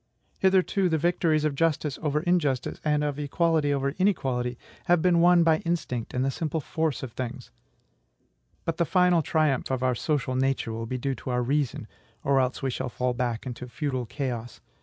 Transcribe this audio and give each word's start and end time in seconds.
Hitherto 0.39 0.89
the 0.89 0.97
victories 0.97 1.45
of 1.45 1.53
justice 1.53 1.99
over 2.01 2.21
injustice, 2.21 2.81
and 2.83 3.03
of 3.03 3.19
equality 3.19 3.71
over 3.71 3.91
inequality, 3.99 4.57
have 4.85 4.99
been 4.99 5.19
won 5.21 5.43
by 5.43 5.59
instinct 5.59 6.15
and 6.15 6.25
the 6.25 6.31
simple 6.31 6.59
force 6.59 7.03
of 7.03 7.11
things; 7.11 7.51
but 8.65 8.77
the 8.77 8.83
final 8.85 9.21
triumph 9.21 9.69
of 9.69 9.83
our 9.83 9.93
social 9.93 10.33
nature 10.35 10.73
will 10.73 10.87
be 10.87 10.97
due 10.97 11.13
to 11.13 11.29
our 11.29 11.43
reason, 11.43 11.87
or 12.23 12.39
else 12.39 12.63
we 12.63 12.71
shall 12.71 12.89
fall 12.89 13.13
back 13.13 13.45
into 13.45 13.67
feudal 13.67 14.07
chaos. 14.07 14.59